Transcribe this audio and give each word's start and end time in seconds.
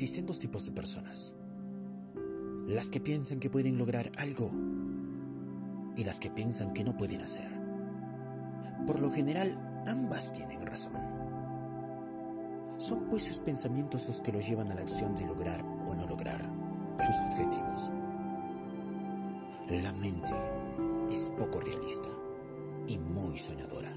Existen 0.00 0.24
dos 0.24 0.38
tipos 0.38 0.64
de 0.64 0.72
personas. 0.72 1.34
Las 2.66 2.88
que 2.88 3.00
piensan 3.00 3.38
que 3.38 3.50
pueden 3.50 3.76
lograr 3.76 4.10
algo 4.16 4.50
y 5.94 6.04
las 6.04 6.18
que 6.18 6.30
piensan 6.30 6.72
que 6.72 6.82
no 6.82 6.96
pueden 6.96 7.20
hacer. 7.20 7.52
Por 8.86 8.98
lo 8.98 9.12
general, 9.12 9.84
ambas 9.86 10.32
tienen 10.32 10.64
razón. 10.64 10.94
Son 12.78 13.10
pues 13.10 13.24
sus 13.24 13.40
pensamientos 13.40 14.06
los 14.06 14.22
que 14.22 14.32
los 14.32 14.48
llevan 14.48 14.72
a 14.72 14.74
la 14.74 14.80
acción 14.80 15.14
de 15.14 15.26
lograr 15.26 15.62
o 15.86 15.94
no 15.94 16.06
lograr 16.06 16.50
sus 17.04 17.16
objetivos. 17.28 17.92
La 19.68 19.92
mente 19.92 20.32
es 21.10 21.30
poco 21.38 21.60
realista 21.60 22.08
y 22.86 22.96
muy 22.96 23.38
soñadora. 23.38 23.92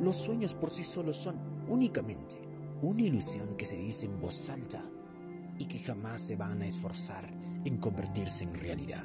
Los 0.00 0.16
sueños 0.16 0.56
por 0.56 0.70
sí 0.70 0.82
solos 0.82 1.14
son 1.14 1.36
únicamente 1.68 2.49
una 2.82 3.02
ilusión 3.02 3.56
que 3.56 3.64
se 3.64 3.76
dice 3.76 4.06
en 4.06 4.20
voz 4.20 4.48
alta 4.48 4.82
y 5.58 5.66
que 5.66 5.78
jamás 5.78 6.20
se 6.20 6.36
van 6.36 6.62
a 6.62 6.66
esforzar 6.66 7.30
en 7.64 7.76
convertirse 7.78 8.44
en 8.44 8.54
realidad. 8.54 9.04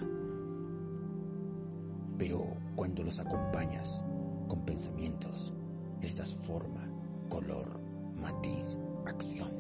Pero 2.18 2.56
cuando 2.76 3.04
los 3.04 3.20
acompañas 3.20 4.06
con 4.48 4.64
pensamientos, 4.66 5.54
les 6.02 6.16
das 6.16 6.36
forma, 6.36 6.90
color, 7.30 7.82
matiz, 8.16 8.80
acción 9.06 9.52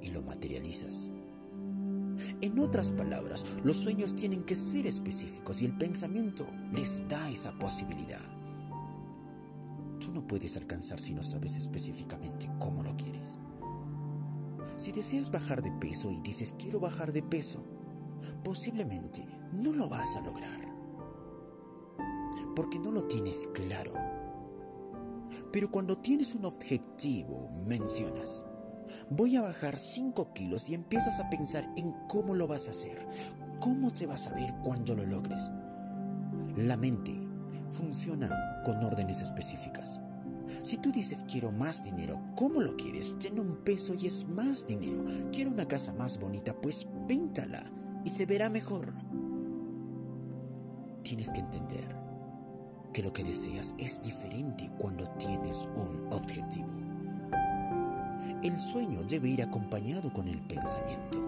y 0.00 0.08
lo 0.08 0.22
materializas, 0.22 1.12
en 2.40 2.58
otras 2.58 2.90
palabras, 2.90 3.44
los 3.64 3.76
sueños 3.76 4.14
tienen 4.14 4.44
que 4.44 4.54
ser 4.54 4.86
específicos 4.86 5.62
y 5.62 5.66
el 5.66 5.76
pensamiento 5.76 6.46
les 6.72 7.06
da 7.08 7.30
esa 7.30 7.52
posibilidad. 7.58 8.37
No 10.12 10.26
puedes 10.26 10.56
alcanzar 10.56 10.98
si 10.98 11.14
no 11.14 11.22
sabes 11.22 11.56
específicamente 11.56 12.50
cómo 12.58 12.82
lo 12.82 12.96
quieres. 12.96 13.38
Si 14.76 14.92
deseas 14.92 15.30
bajar 15.30 15.62
de 15.62 15.72
peso 15.72 16.10
y 16.10 16.20
dices 16.20 16.54
quiero 16.58 16.80
bajar 16.80 17.12
de 17.12 17.22
peso, 17.22 17.64
posiblemente 18.44 19.26
no 19.52 19.72
lo 19.72 19.88
vas 19.88 20.16
a 20.16 20.22
lograr. 20.22 20.68
Porque 22.54 22.78
no 22.78 22.90
lo 22.90 23.04
tienes 23.04 23.48
claro. 23.54 23.92
Pero 25.52 25.70
cuando 25.70 25.98
tienes 25.98 26.34
un 26.34 26.44
objetivo, 26.44 27.48
mencionas, 27.66 28.44
voy 29.10 29.36
a 29.36 29.42
bajar 29.42 29.76
5 29.76 30.32
kilos 30.32 30.68
y 30.68 30.74
empiezas 30.74 31.20
a 31.20 31.28
pensar 31.28 31.68
en 31.76 31.92
cómo 32.08 32.34
lo 32.34 32.46
vas 32.46 32.68
a 32.68 32.70
hacer, 32.70 33.06
cómo 33.60 33.92
te 33.92 34.06
vas 34.06 34.26
a 34.26 34.34
ver 34.34 34.54
cuando 34.62 34.94
lo 34.94 35.04
logres. 35.06 35.50
La 36.56 36.76
mente 36.76 37.14
funciona 37.70 38.28
con 38.68 38.84
órdenes 38.84 39.22
específicas. 39.22 39.98
Si 40.60 40.76
tú 40.76 40.92
dices 40.92 41.24
quiero 41.26 41.50
más 41.50 41.82
dinero, 41.82 42.20
¿cómo 42.36 42.60
lo 42.60 42.76
quieres? 42.76 43.16
Tiene 43.18 43.40
un 43.40 43.56
peso 43.64 43.94
y 43.94 44.06
es 44.06 44.28
más 44.28 44.66
dinero. 44.66 45.06
Quiero 45.32 45.50
una 45.50 45.66
casa 45.66 45.94
más 45.94 46.18
bonita, 46.20 46.54
pues 46.60 46.86
píntala 47.06 47.64
y 48.04 48.10
se 48.10 48.26
verá 48.26 48.50
mejor. 48.50 48.92
Tienes 51.02 51.32
que 51.32 51.40
entender 51.40 51.96
que 52.92 53.02
lo 53.02 53.10
que 53.10 53.24
deseas 53.24 53.74
es 53.78 54.02
diferente 54.02 54.70
cuando 54.76 55.06
tienes 55.16 55.66
un 55.74 56.06
objetivo. 56.12 56.68
El 58.42 58.60
sueño 58.60 59.02
debe 59.08 59.30
ir 59.30 59.42
acompañado 59.42 60.12
con 60.12 60.28
el 60.28 60.42
pensamiento. 60.42 61.26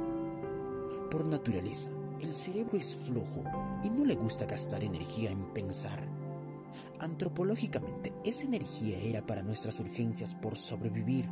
Por 1.10 1.26
naturaleza, 1.26 1.88
el 2.20 2.34
cerebro 2.34 2.76
es 2.76 2.94
flojo 2.94 3.42
y 3.82 3.88
no 3.88 4.04
le 4.04 4.14
gusta 4.14 4.44
gastar 4.44 4.84
energía 4.84 5.30
en 5.30 5.42
pensar. 5.54 6.19
Antropológicamente, 7.00 8.12
esa 8.24 8.44
energía 8.44 8.98
era 8.98 9.24
para 9.24 9.42
nuestras 9.42 9.80
urgencias 9.80 10.34
por 10.34 10.54
sobrevivir. 10.54 11.26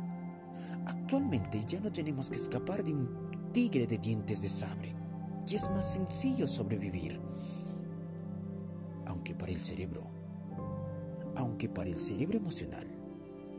Actualmente 0.87 1.59
ya 1.65 1.79
no 1.79 1.91
tenemos 1.91 2.29
que 2.31 2.37
escapar 2.37 2.83
de 2.83 2.93
un 2.93 3.51
tigre 3.53 3.85
de 3.85 3.99
dientes 3.99 4.41
de 4.41 4.49
sable 4.49 4.95
y 5.47 5.55
es 5.55 5.69
más 5.69 5.93
sencillo 5.93 6.47
sobrevivir. 6.47 7.21
Aunque 9.05 9.35
para 9.35 9.51
el 9.51 9.61
cerebro, 9.61 10.09
aunque 11.35 11.69
para 11.69 11.89
el 11.89 11.97
cerebro 11.97 12.37
emocional, 12.37 12.87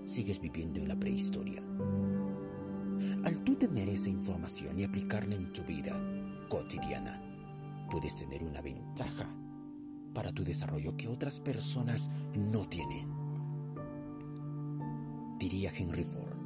sigues 0.04 0.40
viviendo 0.40 0.80
en 0.80 0.88
la 0.88 0.98
prehistoria. 0.98 1.62
Al 3.24 3.40
tú 3.44 3.54
tener 3.54 3.88
esa 3.88 4.10
información 4.10 4.80
y 4.80 4.84
aplicarla 4.84 5.36
en 5.36 5.52
tu 5.52 5.62
vida 5.62 5.92
cotidiana, 6.48 7.22
puedes 7.88 8.16
tener 8.16 8.42
una 8.42 8.60
ventaja 8.60 9.39
para 10.12 10.32
tu 10.32 10.44
desarrollo 10.44 10.96
que 10.96 11.08
otras 11.08 11.40
personas 11.40 12.08
no 12.34 12.64
tienen. 12.64 13.08
Diría 15.38 15.72
Henry 15.74 16.04
Ford, 16.04 16.38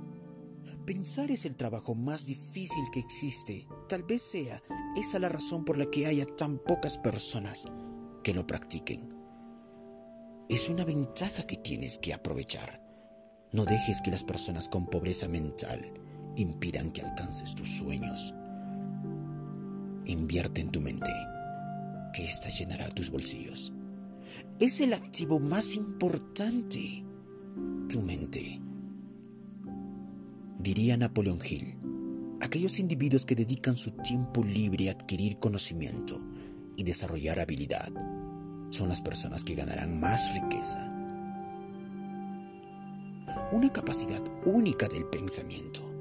pensar 0.86 1.30
es 1.30 1.44
el 1.44 1.56
trabajo 1.56 1.94
más 1.94 2.26
difícil 2.26 2.84
que 2.92 3.00
existe. 3.00 3.66
Tal 3.88 4.02
vez 4.04 4.22
sea 4.22 4.62
esa 4.96 5.18
la 5.18 5.28
razón 5.28 5.64
por 5.64 5.76
la 5.76 5.86
que 5.90 6.06
haya 6.06 6.26
tan 6.26 6.58
pocas 6.58 6.98
personas 6.98 7.66
que 8.22 8.34
lo 8.34 8.46
practiquen. 8.46 9.08
Es 10.48 10.68
una 10.68 10.84
ventaja 10.84 11.46
que 11.46 11.56
tienes 11.56 11.98
que 11.98 12.12
aprovechar. 12.12 12.82
No 13.52 13.64
dejes 13.64 14.00
que 14.02 14.10
las 14.10 14.24
personas 14.24 14.68
con 14.68 14.86
pobreza 14.86 15.26
mental 15.28 15.92
impidan 16.36 16.90
que 16.90 17.02
alcances 17.02 17.54
tus 17.54 17.68
sueños. 17.68 18.34
Invierte 20.06 20.60
en 20.60 20.70
tu 20.70 20.80
mente, 20.80 21.10
que 22.14 22.24
ésta 22.24 22.48
llenará 22.48 22.88
tus 22.90 23.10
bolsillos. 23.10 23.72
Es 24.60 24.80
el 24.80 24.92
activo 24.92 25.38
más 25.40 25.74
importante, 25.74 27.04
tu 27.88 28.00
mente. 28.00 28.60
Diría 30.58 30.96
Napoleón 30.96 31.38
Hill, 31.46 31.76
aquellos 32.40 32.78
individuos 32.78 33.26
que 33.26 33.34
dedican 33.34 33.76
su 33.76 33.90
tiempo 33.90 34.42
libre 34.44 34.88
a 34.88 34.92
adquirir 34.92 35.38
conocimiento 35.38 36.18
y 36.76 36.84
desarrollar 36.84 37.40
habilidad 37.40 37.92
son 38.70 38.88
las 38.88 39.00
personas 39.00 39.44
que 39.44 39.54
ganarán 39.54 40.00
más 40.00 40.32
riqueza. 40.34 40.90
Una 43.52 43.72
capacidad 43.72 44.22
única 44.46 44.88
del 44.88 45.04
pensamiento 45.06 45.94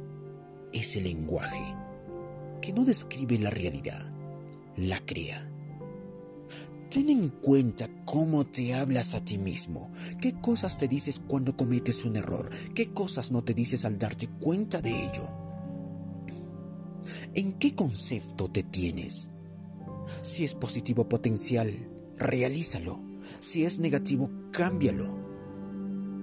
ese 0.73 1.01
lenguaje 1.01 1.75
que 2.61 2.73
no 2.73 2.83
describe 2.83 3.37
la 3.37 3.51
realidad, 3.51 4.11
la 4.75 4.99
crea. 5.05 5.52
Ten 6.93 7.09
en 7.09 7.29
cuenta 7.29 7.89
cómo 8.05 8.45
te 8.45 8.75
hablas 8.75 9.15
a 9.15 9.25
ti 9.25 9.39
mismo, 9.39 9.91
qué 10.21 10.39
cosas 10.39 10.77
te 10.77 10.87
dices 10.87 11.19
cuando 11.19 11.57
cometes 11.57 12.05
un 12.05 12.17
error, 12.17 12.51
qué 12.75 12.93
cosas 12.93 13.31
no 13.31 13.43
te 13.43 13.55
dices 13.55 13.83
al 13.83 13.97
darte 13.97 14.27
cuenta 14.27 14.79
de 14.79 14.91
ello. 14.91 15.27
¿En 17.33 17.53
qué 17.53 17.73
concepto 17.73 18.47
te 18.47 18.61
tienes? 18.61 19.31
Si 20.21 20.43
es 20.43 20.53
positivo 20.53 21.09
potencial, 21.09 21.89
realízalo. 22.15 23.01
Si 23.39 23.65
es 23.65 23.79
negativo, 23.79 24.29
cámbialo. 24.51 25.17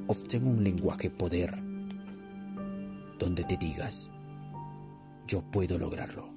Obtén 0.07 0.47
un 0.47 0.63
lenguaje 0.63 1.11
poder 1.11 1.51
donde 3.19 3.43
te 3.43 3.57
digas, 3.57 4.09
yo 5.27 5.43
puedo 5.51 5.79
lograrlo. 5.79 6.33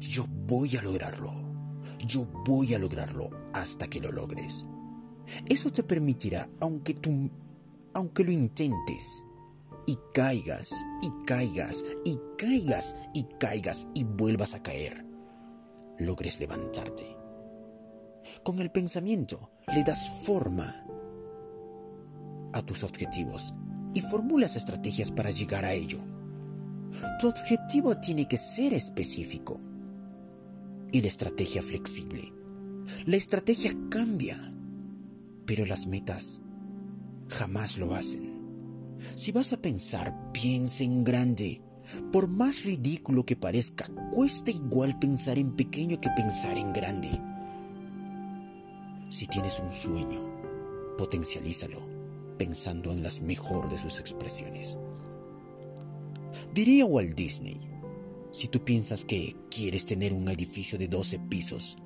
Yo 0.00 0.24
voy 0.46 0.78
a 0.78 0.82
lograrlo. 0.82 1.49
Yo 2.06 2.26
voy 2.46 2.74
a 2.74 2.78
lograrlo 2.78 3.30
hasta 3.52 3.88
que 3.88 4.00
lo 4.00 4.12
logres. 4.12 4.66
Eso 5.46 5.70
te 5.70 5.82
permitirá, 5.82 6.48
aunque 6.60 6.94
tú, 6.94 7.30
aunque 7.94 8.24
lo 8.24 8.32
intentes, 8.32 9.24
y 9.86 9.98
caigas, 10.12 10.74
y 11.02 11.10
caigas, 11.24 11.84
y 12.04 12.18
caigas, 12.36 12.96
y 13.14 13.24
caigas, 13.38 13.88
y 13.94 14.04
vuelvas 14.04 14.54
a 14.54 14.62
caer, 14.62 15.04
logres 15.98 16.40
levantarte. 16.40 17.16
Con 18.42 18.60
el 18.60 18.70
pensamiento 18.70 19.50
le 19.74 19.82
das 19.82 20.08
forma 20.24 20.84
a 22.52 22.62
tus 22.62 22.84
objetivos 22.84 23.54
y 23.94 24.00
formulas 24.00 24.56
estrategias 24.56 25.10
para 25.10 25.30
llegar 25.30 25.64
a 25.64 25.72
ello. 25.72 25.98
Tu 27.18 27.28
objetivo 27.28 27.96
tiene 27.96 28.26
que 28.26 28.36
ser 28.36 28.72
específico 28.74 29.60
y 30.92 31.02
la 31.02 31.08
estrategia 31.08 31.62
flexible. 31.62 32.32
La 33.06 33.16
estrategia 33.16 33.72
cambia, 33.90 34.38
pero 35.46 35.64
las 35.66 35.86
metas 35.86 36.42
jamás 37.28 37.78
lo 37.78 37.94
hacen. 37.94 38.40
Si 39.14 39.32
vas 39.32 39.52
a 39.52 39.62
pensar, 39.62 40.32
piensa 40.32 40.84
en 40.84 41.04
grande. 41.04 41.62
Por 42.12 42.28
más 42.28 42.64
ridículo 42.64 43.24
que 43.24 43.36
parezca, 43.36 43.88
cuesta 44.12 44.50
igual 44.50 44.98
pensar 44.98 45.38
en 45.38 45.54
pequeño 45.56 46.00
que 46.00 46.10
pensar 46.16 46.58
en 46.58 46.72
grande. 46.72 47.10
Si 49.08 49.26
tienes 49.26 49.58
un 49.60 49.70
sueño, 49.70 50.96
potencialízalo 50.96 52.00
pensando 52.40 52.90
en 52.90 53.02
las 53.02 53.20
mejor 53.20 53.68
de 53.68 53.76
sus 53.76 53.98
expresiones. 53.98 54.78
Diría 56.54 56.86
Walt 56.86 57.14
Disney, 57.14 57.69
si 58.32 58.48
tú 58.48 58.64
piensas 58.64 59.04
que 59.04 59.36
quieres 59.50 59.84
tener 59.84 60.12
un 60.12 60.28
edificio 60.28 60.78
de 60.78 60.88
12 60.88 61.18
pisos, 61.28 61.76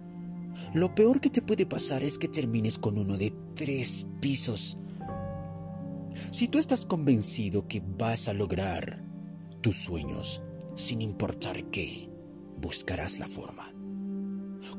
lo 0.72 0.94
peor 0.94 1.20
que 1.20 1.30
te 1.30 1.42
puede 1.42 1.66
pasar 1.66 2.02
es 2.02 2.18
que 2.18 2.28
termines 2.28 2.78
con 2.78 2.98
uno 2.98 3.16
de 3.16 3.32
3 3.54 4.06
pisos. 4.20 4.78
Si 6.30 6.48
tú 6.48 6.58
estás 6.58 6.86
convencido 6.86 7.66
que 7.66 7.82
vas 7.98 8.28
a 8.28 8.34
lograr 8.34 9.04
tus 9.60 9.76
sueños, 9.76 10.42
sin 10.74 11.02
importar 11.02 11.64
qué, 11.70 12.08
buscarás 12.60 13.18
la 13.18 13.26
forma. 13.26 13.72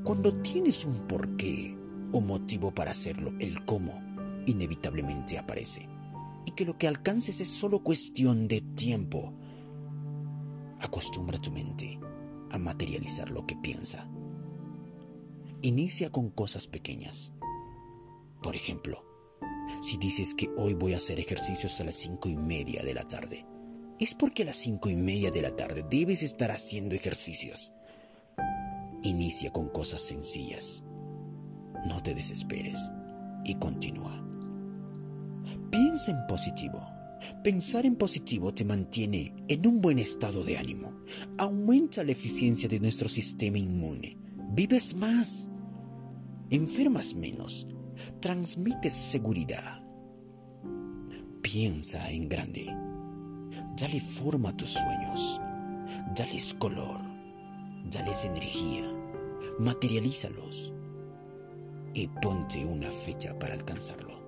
Cuando 0.03 0.33
tienes 0.33 0.85
un 0.85 1.07
porqué 1.07 1.77
o 2.11 2.21
motivo 2.21 2.73
para 2.73 2.91
hacerlo, 2.91 3.33
el 3.39 3.65
cómo 3.65 4.01
inevitablemente 4.45 5.37
aparece. 5.37 5.89
Y 6.45 6.51
que 6.51 6.65
lo 6.65 6.77
que 6.77 6.87
alcances 6.87 7.41
es 7.41 7.49
solo 7.49 7.83
cuestión 7.83 8.47
de 8.47 8.61
tiempo. 8.61 9.33
Acostumbra 10.81 11.37
tu 11.39 11.51
mente 11.51 11.99
a 12.51 12.57
materializar 12.57 13.29
lo 13.29 13.45
que 13.45 13.55
piensa. 13.55 14.09
Inicia 15.61 16.11
con 16.11 16.29
cosas 16.29 16.67
pequeñas. 16.67 17.33
Por 18.41 18.55
ejemplo, 18.55 19.03
si 19.81 19.97
dices 19.97 20.35
que 20.35 20.49
hoy 20.57 20.73
voy 20.73 20.93
a 20.93 20.97
hacer 20.97 21.19
ejercicios 21.19 21.79
a 21.81 21.85
las 21.85 21.95
cinco 21.95 22.29
y 22.29 22.35
media 22.35 22.83
de 22.83 22.93
la 22.93 23.07
tarde, 23.07 23.45
es 23.99 24.13
porque 24.13 24.43
a 24.43 24.47
las 24.47 24.57
cinco 24.57 24.89
y 24.89 24.95
media 24.95 25.31
de 25.31 25.41
la 25.41 25.55
tarde 25.55 25.85
debes 25.89 26.21
estar 26.21 26.51
haciendo 26.51 26.95
ejercicios. 26.95 27.73
Inicia 29.03 29.51
con 29.51 29.69
cosas 29.69 30.01
sencillas. 30.01 30.83
No 31.87 32.01
te 32.03 32.13
desesperes 32.13 32.91
y 33.43 33.55
continúa. 33.55 34.23
Piensa 35.71 36.11
en 36.11 36.27
positivo. 36.27 36.94
Pensar 37.43 37.85
en 37.85 37.95
positivo 37.95 38.53
te 38.53 38.65
mantiene 38.65 39.33
en 39.47 39.65
un 39.67 39.81
buen 39.81 39.99
estado 39.99 40.43
de 40.43 40.57
ánimo, 40.57 40.93
aumenta 41.37 42.03
la 42.03 42.11
eficiencia 42.11 42.67
de 42.67 42.79
nuestro 42.79 43.09
sistema 43.09 43.57
inmune, 43.57 44.17
vives 44.51 44.95
más, 44.95 45.49
enfermas 46.49 47.15
menos, 47.15 47.67
transmites 48.19 48.93
seguridad. 48.93 49.83
Piensa 51.41 52.11
en 52.11 52.27
grande, 52.27 52.65
dale 53.77 53.99
forma 53.99 54.49
a 54.49 54.57
tus 54.57 54.69
sueños, 54.69 55.39
dales 56.15 56.53
color, 56.53 56.99
dales 57.91 58.25
energía, 58.25 58.91
materialízalos. 59.59 60.73
Y 61.93 62.09
ponte 62.21 62.65
una 62.65 62.91
fecha 62.91 63.39
para 63.39 63.53
alcanzarlo. 63.53 64.24